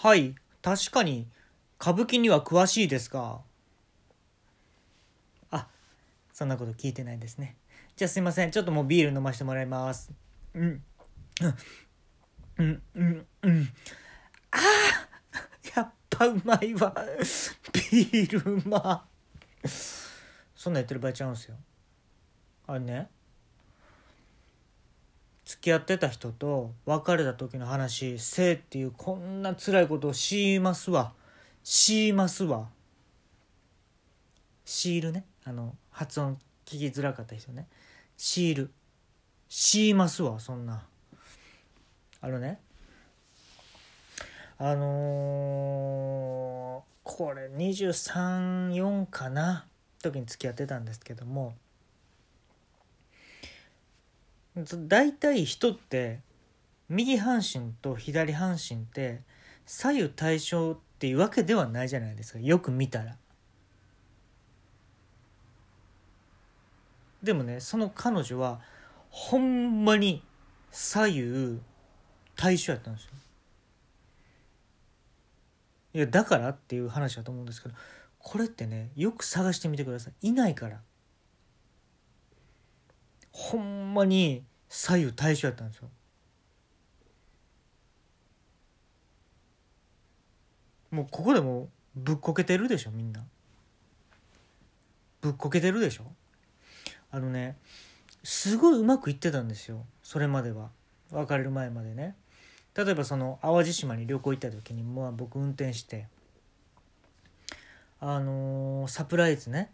[0.00, 1.26] はい確かに。
[1.80, 3.40] 歌舞伎には詳しいですが。
[5.50, 5.66] あ
[6.32, 7.56] そんなこと聞いてないですね。
[7.96, 8.52] じゃあすいません。
[8.52, 10.12] ちょっともうビール飲ませてもらいます。
[10.54, 10.82] うん。
[12.58, 13.68] うんうんうん
[14.52, 16.94] あーやっぱうまいわ。
[17.72, 19.04] ビールうま。
[20.54, 21.56] そんなやってる場合ちゃうんすよ。
[22.68, 23.08] あれね。
[25.48, 31.14] 付き合ってた人と別れた時の話せっていうこんな辛いことをしますわ
[31.64, 32.68] しますわ
[34.66, 36.34] シールねあの発音
[36.66, 37.66] 聞きづらかった人ね
[38.18, 38.70] シール
[39.48, 40.82] しますわそんな
[42.20, 42.60] あのね
[44.58, 49.64] あのーこれ234かな
[50.02, 51.54] 時に付き合ってたんですけども
[54.88, 56.20] 大体人って
[56.88, 59.20] 右半身と左半身って
[59.66, 63.16] 左右対称っていうわけではないじゃないですかよく見たら。
[67.22, 68.60] でもねその彼女は
[69.10, 70.22] ほんまに
[70.70, 71.60] 左右
[72.36, 73.10] 対称やったんですよ。
[75.94, 77.74] いやだからっていう話だと思うんですけど
[78.18, 80.80] これってねよく探してみてくださいいないから
[83.32, 85.88] ほんまに左右対称やったんですよ。
[90.90, 93.24] もうここでもうぶっこけてるでしょみんな。
[95.20, 96.04] ぶっこけてるでしょ。
[97.10, 97.56] あのね
[98.22, 100.70] すごいうまくいってたんですよそれまでは。
[101.10, 102.14] 別れる前までね。
[102.74, 106.06] 例えばその淡路島に旅行行った時にまあ僕運転して
[108.00, 109.70] あのーサプライズね。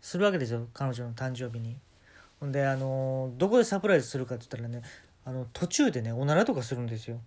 [0.00, 1.78] するわけですよ彼女の誕生日に。
[2.44, 4.86] ほんであのどこでサプライズするかって言ったらね
[5.24, 7.18] あの途中でねおならとかするんですよ。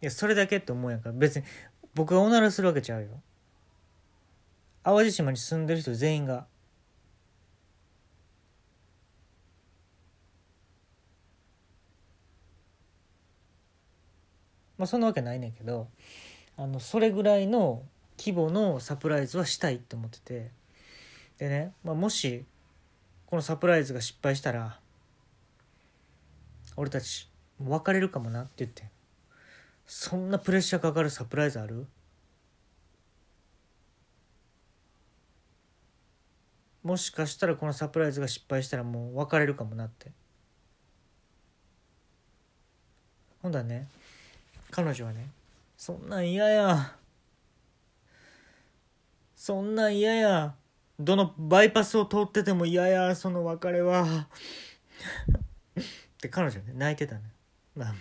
[0.00, 1.10] いやそれだけって思うやんか。
[1.10, 1.44] 別に
[1.92, 3.08] 僕がおならするわけちゃうよ。
[4.84, 6.46] 淡路島に住んでる人全員が。
[14.78, 15.88] まあそんなわけないねんけど
[16.56, 17.82] あのそれぐらいの
[18.16, 20.59] 規模のサプライズはしたいって思ってて。
[21.40, 22.44] でね、まあ、もし
[23.26, 24.78] このサプライズが失敗したら
[26.76, 27.28] 俺たち
[27.58, 28.84] 別れるかもなって言って。
[29.86, 31.86] そんなプレッシャーかかるサプライズある？
[36.84, 40.12] もしかしたらこのサプライズが失敗したらもう別れるかもなって。
[43.42, 43.88] ほんだね
[44.70, 45.26] 彼女はね
[45.78, 46.94] そんなん嫌や。
[49.34, 50.54] そんなん嫌や。
[51.00, 54.28] どのバイパスを通ってても嫌やその別れは
[55.80, 55.84] っ
[56.20, 57.26] て彼女ね泣いてたのよ。
[57.74, 57.94] まあ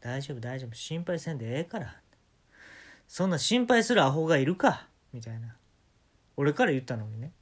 [0.00, 0.74] 大丈夫大丈夫。
[0.74, 1.94] 心配せんでええから。
[3.06, 5.54] そんな心配するアホがいるかみたいな。
[6.38, 7.32] 俺から言ったのにね。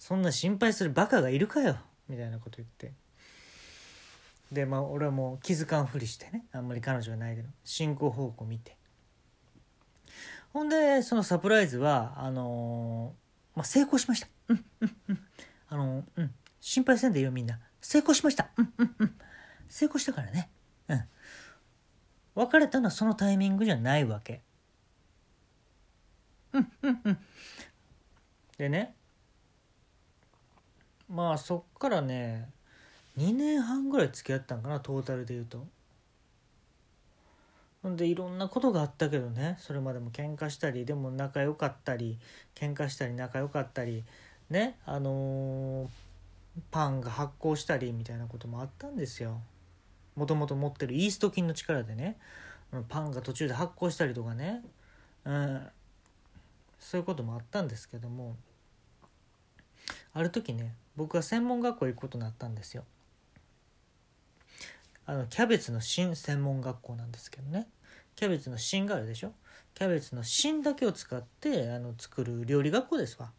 [0.00, 1.76] そんな心配するバカがいるかよ
[2.08, 2.92] みたいなこと言って。
[4.50, 8.76] でまあ俺はもう気づかんふりしてねあんまり彼女が泣いてる進行方向見て。
[10.52, 13.23] ほんでそのサプライズはあのー
[13.54, 14.28] まあ、成功しました。
[14.48, 15.18] うんうんうん。
[15.68, 16.34] あのーうん。
[16.60, 17.58] 心配せんでいいよみんな。
[17.80, 18.48] 成功しました。
[18.56, 19.18] うんうんうん。
[19.68, 20.50] 成功したからね。
[20.88, 21.04] うん。
[22.34, 24.42] 別れたのはそのタイミングじゃないわけ。
[26.52, 27.18] うんうんうん。
[28.58, 28.94] でね。
[31.08, 32.50] まあそっからね
[33.16, 35.66] 2年半ぐらい付き合ったんかなトータルで言うと
[37.84, 39.58] ほんでいろんなことがあったけどね。
[39.60, 42.18] それまでも喧嘩したりでも仲良かったり
[42.54, 44.04] 喧嘩したり仲良かったり
[44.48, 45.88] ねあのー
[46.70, 49.42] パンが発酵したりみたいなこともあったんですよ。
[50.16, 52.16] もともと持ってるイースト菌の力でね。
[52.88, 54.62] パンが途中で発酵したりとかね、
[55.24, 55.66] うん、
[56.78, 58.34] そういうこともあったんですけども。
[60.14, 62.84] ある時ね僕は専門学校行くことになったんですよ。
[65.06, 67.66] あのキャベツの芯専門学校なんですけどね。
[68.16, 69.32] キャベツの芯があるでしょ？
[69.74, 73.32] キャベツの芯だけを使ってあの作る料理学校ですわ、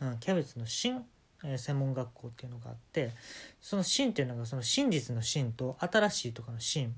[0.00, 1.04] うん、キャベツの芯、
[1.44, 3.12] えー専門学校っていうのがあって
[3.60, 6.94] その芯っていうのがその真実の芯と新しいとかの芯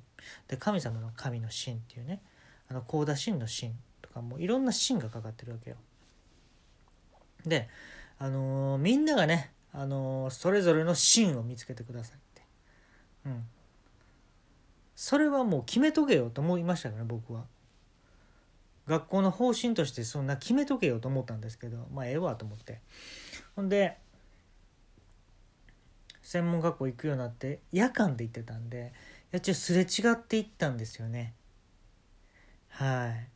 [0.48, 2.20] で神様の神の芯っていうね。
[2.70, 5.76] あの高田芯の芯とかもういろんな芯がかかってるわけよ。
[7.46, 7.68] で
[8.18, 12.42] あのーみんながね、あのーそれぞれの芯を見つけてくださいって。
[13.26, 13.44] うん。
[14.96, 17.44] それはもう決めとけよと思いましたから僕は。
[18.86, 22.80] 学校の方針としてそんな決めとけよと思ったんですけどまあええわと思って。
[23.56, 23.96] ほんで
[26.22, 28.92] 専門学校行くようになって夜間で行ってたんで
[29.30, 31.34] やっちょすれ違っていったんですよね。
[32.68, 33.28] はい。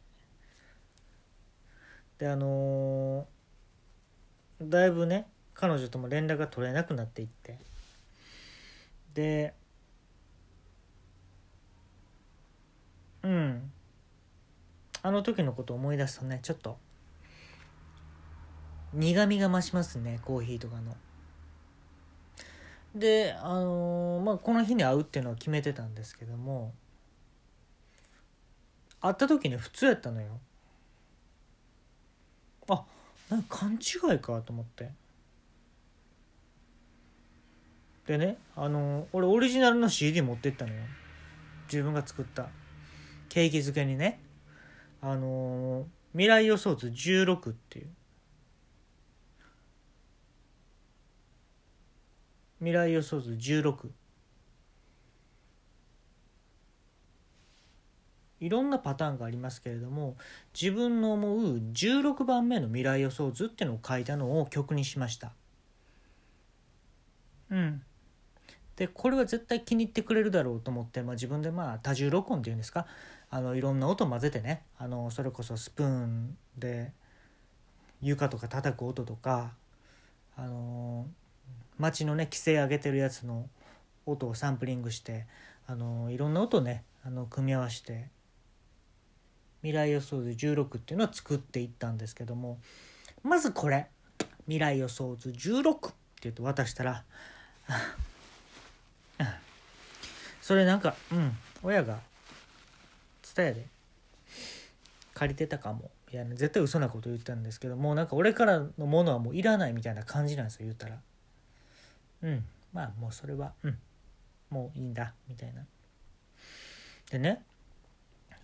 [2.19, 3.38] であのー
[4.60, 7.58] だいぶね彼女とも連絡が取れなくなっていって。
[9.14, 9.55] で
[13.22, 13.72] うん
[15.03, 16.77] あの時のことを思い出すとねちょっと。
[18.95, 20.97] 苦みが増しますねコーヒーとかの。
[22.95, 26.73] であのーまあこの日に会うっていうのは決めてたんですけども。
[29.00, 30.41] 会った時に普通やったのよ。
[32.69, 32.85] あ
[33.31, 34.91] なんか勘違いかと思って。
[38.06, 40.81] でねあのー俺オリジナルの CD 持ってったのよ。
[41.71, 42.49] 自分が作った。
[43.29, 44.19] ケーキ漬けにね。
[45.00, 47.89] あのー未来予想図16っていう。
[52.61, 53.91] 未来予想図16
[58.41, 60.17] いろんなパターンがありますけれども
[60.61, 65.33] 自分の思う16番目の未来予想図っていうのを書いたのを曲にしました。
[67.51, 67.83] うん。
[68.79, 72.87] でこれは絶対気に入ってくれるだろうと思って、まあ、自分でまあ多重録音っていうんですか
[73.29, 76.93] あのいろんな音混ぜてねあのそれこそスプーンで
[78.01, 79.51] 床とか叩く音とか
[80.37, 81.07] あの
[81.77, 83.49] 街のね規制上げてるやつの
[84.07, 85.27] 音をサンプリングして
[85.67, 88.07] あのいろんな音をねあの組み合わせて
[89.63, 92.61] 未来予想図16っていうのを作っていったんですけども
[93.25, 93.89] まずこれ
[94.43, 97.05] 未来予想図16って言って渡したら
[100.49, 101.99] それなんかうん親が
[103.37, 103.67] 伝えで
[105.12, 110.97] 借りてたかもいや絶対嘘なこと言ってたんですけどもうなんか俺からのものはもういらないみたいな感じなんですよ言ったら。
[112.23, 113.79] うんまあもうそれはうん
[114.49, 115.67] もういいんだみたいな。
[117.11, 117.43] でね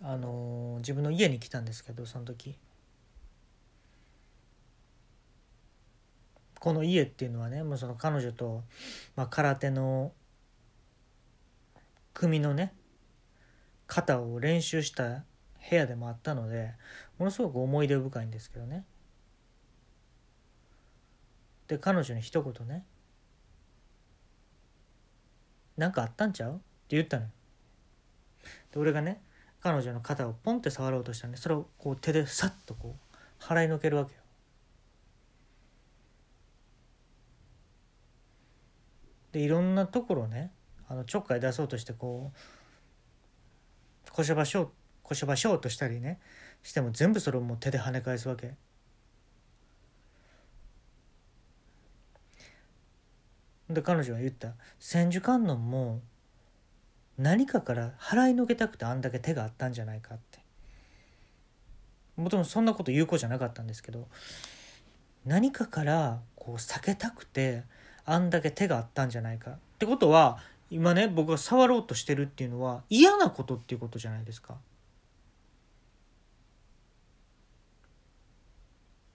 [0.02, 2.54] あのー自分の家に来たんですけどその時。
[6.60, 8.62] この家っていうのはねもうその彼女と、
[9.16, 10.12] まあ、空手の
[12.14, 12.72] 組のね
[13.86, 15.24] 肩を練習した
[15.68, 16.72] 部屋でもあったので
[17.18, 18.84] ものすごく思い出深いんですけどね。
[21.68, 22.84] で彼女に一言ね
[25.76, 26.62] 「なんかあったんちゃう?」って
[26.96, 27.30] 言ったのよ。
[28.72, 29.22] で俺がね
[29.60, 34.20] 彼女の肩をポンって触ろうとしたんでそれをこう手でサッとこう払いのけるわけよ。
[39.32, 40.52] でいろんなところね
[40.94, 42.30] あのちょっかい出そうとしてこ
[44.06, 44.68] うこしょばしょう
[45.02, 46.20] こしょばしょうとしたりね
[46.62, 48.54] しても全部それをもう手で跳ね返すわけ。
[53.68, 54.52] で彼女は言った。
[54.78, 56.00] 千手観音も
[57.18, 60.38] 何かから払いのけたくてあんだけ手があったんじゃないかって。
[62.16, 64.06] もともとそんなこと言う子じゃなかったんですけど
[65.26, 67.64] 何かからこう避けたくて
[68.04, 69.50] あんだけ手があったんじゃないか。
[69.50, 70.38] ってことは
[70.70, 74.56] 今ね僕が触ろうとしてるっていうのは嫌なことっていうことじゃないですか。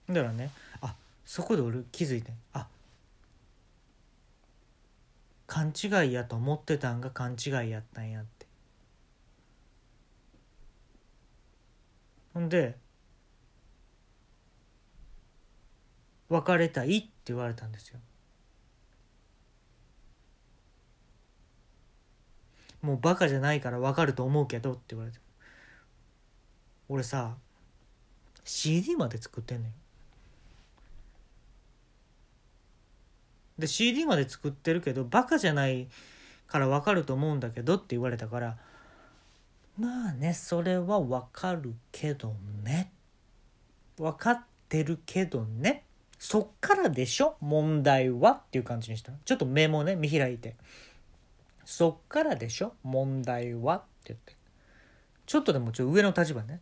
[0.08, 0.50] だからね
[0.80, 0.94] あ
[1.24, 2.66] そこで俺気づいてあ
[5.46, 8.46] 勘違いやと思ってたんが勘違いやったんやって。
[12.32, 12.76] ほんで
[16.28, 17.98] 別れたいって言われたんですよ。
[22.82, 25.18] もうバカじゃないから分かると思うけどって言われて。
[26.88, 27.34] 俺さ
[28.44, 29.72] CD まで作ってんのよ。
[33.58, 35.88] で CD まで作ってるけどバカじゃない
[36.46, 38.56] から分かると思うんだけどって言われたから
[39.78, 42.34] まあねそれは分かるけど
[42.64, 42.90] ね。
[43.98, 45.84] 分かってるけどね。
[46.18, 47.36] そっからでしょ？
[47.40, 48.32] 問題は？
[48.32, 50.56] っていう感じにしたちょっと目もね見開いて。
[51.64, 52.74] そっからでしょ？
[52.82, 54.36] 問題はって言って。
[55.26, 56.60] ちょっとでもちょ上の立場ね。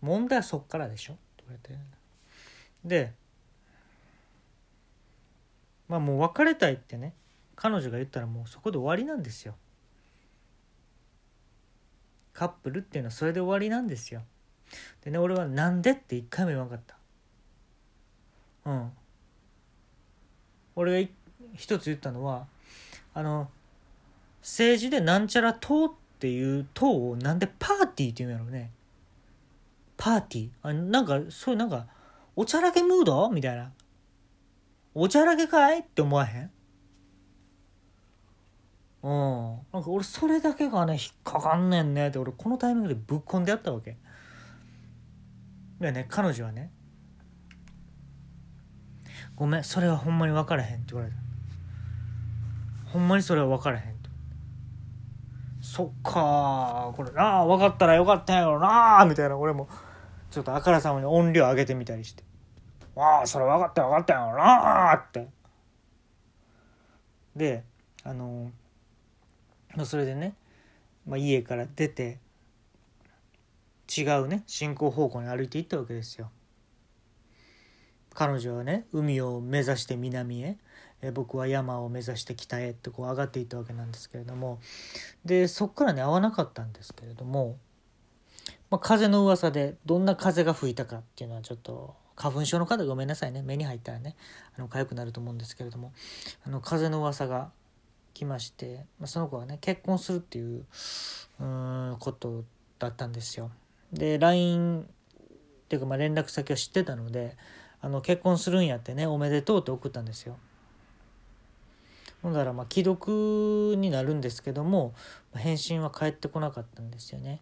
[0.00, 1.12] 問題はそっからでしょ？
[1.12, 1.78] って言われて。
[2.84, 3.12] で
[5.88, 7.14] まあもう別れたいってね。
[7.56, 9.54] 彼女が言ったらもうそこで終わりなんですよ。
[12.32, 14.22] カップルっていうのはそれで終わりなんですよ。
[15.02, 16.96] でね俺はなんでって一回も言わなかった。
[18.70, 18.92] うん。
[20.76, 21.10] 俺が
[21.54, 22.46] 一つ言ったのは
[23.18, 23.50] あの
[24.42, 28.70] 政治でなんちゃら党っていう党をなんでパーティーって言うんやろうね。
[29.96, 30.50] パーティー。
[30.62, 31.88] あなんかそういうなんか
[32.36, 33.72] おちゃらけムードみたいな。
[34.94, 35.80] おちゃらけかい？
[35.80, 36.50] って思わへん？
[39.02, 39.58] うん。
[39.72, 42.06] なんか俺それだけがね引っかかんねんね。
[42.06, 43.96] って俺このタイミングでぶっこんでやったわけ。
[45.80, 46.70] でね彼女はね
[49.34, 51.27] 「ごめんそれはほんまに分からへん」って言われた。
[52.92, 54.10] ほんまにそれは分からへんと。
[55.60, 59.68] そっかこれなあ分かったらよかったんやろなみたいな俺も
[60.30, 62.24] ちょっとあからさまに音量上げてみたりして
[62.96, 65.28] 「ああそれ分かった分かったんやろな」って。
[67.36, 67.64] で
[68.02, 68.50] あの
[69.84, 70.34] それでね、
[71.06, 72.18] まあ、家から出て
[73.96, 76.30] 違うね進行方向に歩いていったわけですよ。
[78.14, 80.56] 彼女はね海を目指して南へ。
[81.00, 84.58] え僕は山を目指して北へってこう上がっていったわけなんですけれども
[85.24, 87.56] でそっからね会わなかったんですけれども、
[88.70, 94.16] まあ、風の噂でどんな風が吹いたかっていうのはちょっと花粉症の方ごめんなさいね目に入ったらね
[94.56, 95.92] あの痒くなると思うんですけれども
[96.44, 97.50] あの風の噂が
[98.12, 100.64] 来まして、まあ、その子はね結婚するっていう
[101.40, 102.44] うんこと
[102.80, 103.50] だったんですよ。
[103.92, 104.84] で LINE っ
[105.68, 107.36] ていうかまあ連絡先を知ってたので
[107.80, 110.36] あの結婚するんやってねおめでとうって送ったんですよ。
[112.22, 114.94] ほんだらまあ既読になるんですけども
[115.34, 117.40] 返信は返ってこなかったんですよね。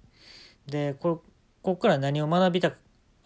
[0.67, 1.23] でこ
[1.63, 2.73] こから何を学びた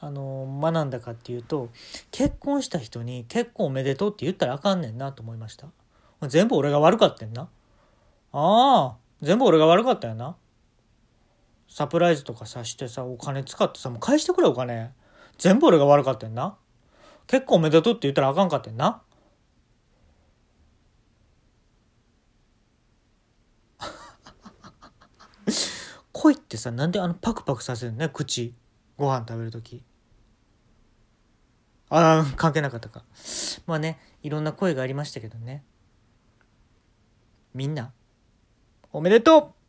[0.01, 1.69] あの学んだかっていうと
[2.11, 5.69] 結婚した人に結婚おめでとうって言ったらあかんねんなと思いました。
[6.29, 7.43] 全部俺が悪かったんな。
[7.43, 7.49] あ
[8.33, 10.37] あ、全部俺が悪かったよな。
[11.69, 14.93] サプライズとかさしてさ、お金使ってさ、もう返してくれお金。
[15.39, 16.57] 全部俺が悪かったんな。
[17.27, 19.03] 結構おめでとうって言ったらあかんかったんな。
[26.21, 28.53] 恋ってさ、なんであのパクパクさせるのね、口。
[28.99, 29.83] ご飯食べる時。
[31.89, 33.05] ああ、関係なかったか。
[33.67, 35.65] まあね、いろんな声がありましたけどね。
[37.55, 37.91] みんな、
[38.93, 39.60] おめでとう